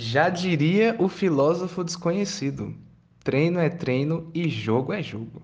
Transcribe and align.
Já 0.00 0.28
diria 0.28 0.94
o 0.96 1.08
filósofo 1.08 1.82
desconhecido: 1.82 2.72
treino 3.24 3.58
é 3.58 3.68
treino 3.68 4.30
e 4.32 4.48
jogo 4.48 4.92
é 4.92 5.02
jogo. 5.02 5.42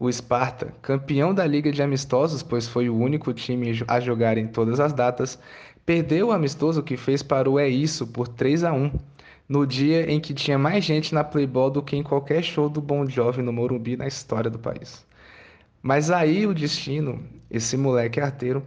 O 0.00 0.10
Sparta, 0.10 0.74
campeão 0.82 1.32
da 1.32 1.46
Liga 1.46 1.70
de 1.70 1.80
Amistosos, 1.80 2.42
pois 2.42 2.66
foi 2.66 2.88
o 2.88 2.96
único 2.96 3.32
time 3.32 3.70
a 3.86 4.00
jogar 4.00 4.36
em 4.36 4.48
todas 4.48 4.80
as 4.80 4.92
datas, 4.92 5.38
perdeu 5.86 6.26
o 6.26 6.32
amistoso 6.32 6.82
que 6.82 6.96
fez 6.96 7.22
para 7.22 7.48
o 7.48 7.56
É 7.56 7.68
Isso 7.68 8.04
por 8.04 8.26
3 8.26 8.64
a 8.64 8.72
1, 8.72 8.90
no 9.48 9.64
dia 9.64 10.10
em 10.10 10.18
que 10.18 10.34
tinha 10.34 10.58
mais 10.58 10.84
gente 10.84 11.14
na 11.14 11.22
Playboy 11.22 11.70
do 11.70 11.80
que 11.80 11.94
em 11.94 12.02
qualquer 12.02 12.42
show 12.42 12.68
do 12.68 12.80
Bon 12.80 13.08
Jovi 13.08 13.42
no 13.42 13.52
Morumbi 13.52 13.96
na 13.96 14.08
história 14.08 14.50
do 14.50 14.58
país. 14.58 15.06
Mas 15.80 16.10
aí 16.10 16.48
o 16.48 16.52
destino, 16.52 17.22
esse 17.48 17.76
moleque 17.76 18.18
arteiro, 18.18 18.60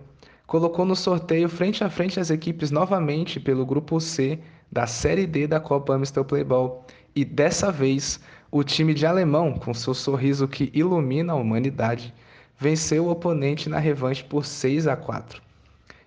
colocou 0.46 0.86
no 0.86 0.96
sorteio 0.96 1.50
frente 1.50 1.84
a 1.84 1.90
frente 1.90 2.18
as 2.18 2.30
equipes 2.30 2.72
novamente 2.72 3.42
pelo 3.42 3.66
grupo 3.66 4.00
C 4.00 4.40
da 4.72 4.88
Série 4.88 5.26
D 5.26 5.48
da 5.48 5.60
Copa 5.60 5.94
Amstel 5.94 6.26
Playball, 6.26 6.86
e 7.16 7.26
dessa 7.26 7.72
vez 7.72 8.20
o 8.52 8.64
time 8.64 8.94
de 8.94 9.06
alemão, 9.06 9.54
com 9.54 9.74
seu 9.74 9.94
sorriso 9.94 10.48
que 10.48 10.72
ilumina 10.74 11.34
a 11.34 11.36
humanidade, 11.36 12.14
venceu 12.58 13.06
o 13.06 13.10
oponente 13.10 13.70
na 13.70 13.80
revanche 13.80 14.24
por 14.24 14.46
6 14.46 14.88
a 14.88 14.96
4. 14.96 15.42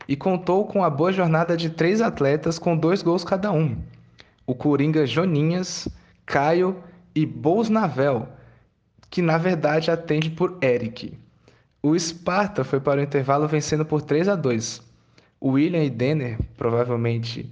E 0.09 0.17
contou 0.17 0.67
com 0.67 0.83
a 0.83 0.91
boa 0.91 1.13
jornada 1.13 1.57
de 1.57 1.71
três 1.71 2.01
atletas 2.01 2.59
com 2.59 2.77
dois 2.77 3.03
gols 3.03 3.25
cada 3.25 3.53
um. 3.53 3.77
O 4.47 4.55
Coringa 4.55 5.07
Joninhas, 5.07 5.89
Caio 6.27 6.83
e 7.15 7.25
Bolsnavel, 7.25 8.29
que 9.09 9.23
na 9.23 9.39
verdade 9.39 9.91
atende 9.91 10.31
por 10.31 10.59
Eric. 10.63 11.17
O 11.83 11.99
Sparta 11.99 12.63
foi 12.63 12.81
para 12.81 13.01
o 13.01 13.05
intervalo 13.05 13.49
vencendo 13.49 13.85
por 13.85 14.03
3 14.03 14.29
a 14.29 14.37
2. 14.37 14.83
O 15.41 15.53
William 15.53 15.83
e 15.83 15.91
Denner, 15.91 16.39
provavelmente 16.57 17.51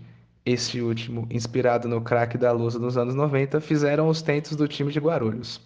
este 0.51 0.80
último, 0.80 1.27
inspirado 1.30 1.88
no 1.88 2.01
craque 2.01 2.38
da 2.38 2.51
Lusa 2.52 2.79
dos 2.79 2.97
anos 2.97 3.15
90, 3.15 3.61
fizeram 3.61 4.09
os 4.09 4.23
tentos 4.23 4.56
do 4.56 4.67
time 4.67 4.91
de 4.91 4.98
Guarulhos. 4.98 5.61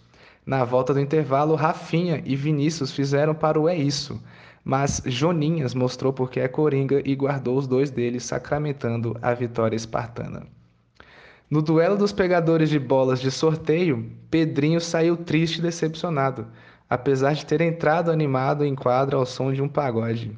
Na 0.44 0.64
volta 0.64 0.92
do 0.92 1.00
intervalo, 1.00 1.54
Rafinha 1.54 2.20
e 2.24 2.34
Vinícius 2.34 2.90
fizeram 2.90 3.34
para 3.34 3.60
o 3.60 3.68
É 3.68 3.76
Isso, 3.76 4.20
mas 4.64 5.00
Joninhas 5.06 5.74
mostrou 5.74 6.12
porque 6.12 6.40
é 6.40 6.48
coringa 6.48 7.00
e 7.04 7.14
guardou 7.14 7.56
os 7.56 7.66
dois 7.66 7.90
deles, 7.90 8.24
sacramentando 8.24 9.16
a 9.22 9.32
vitória 9.34 9.76
espartana. 9.76 10.46
No 11.48 11.60
duelo 11.62 11.96
dos 11.96 12.12
pegadores 12.12 12.70
de 12.70 12.78
bolas 12.78 13.20
de 13.20 13.30
sorteio, 13.30 14.10
Pedrinho 14.30 14.80
saiu 14.80 15.16
triste 15.16 15.58
e 15.58 15.62
decepcionado, 15.62 16.46
apesar 16.88 17.34
de 17.34 17.46
ter 17.46 17.60
entrado 17.60 18.10
animado 18.10 18.64
em 18.64 18.74
quadra 18.74 19.16
ao 19.16 19.26
som 19.26 19.52
de 19.52 19.62
um 19.62 19.68
pagode. 19.68 20.36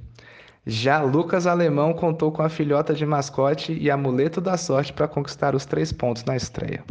Já 0.66 1.02
Lucas 1.02 1.46
Alemão 1.46 1.92
contou 1.92 2.32
com 2.32 2.42
a 2.42 2.48
filhota 2.48 2.94
de 2.94 3.04
mascote 3.04 3.72
e 3.72 3.90
amuleto 3.90 4.40
da 4.40 4.56
sorte 4.56 4.92
para 4.92 5.06
conquistar 5.06 5.54
os 5.54 5.66
três 5.66 5.92
pontos 5.92 6.24
na 6.24 6.36
estreia. 6.36 6.82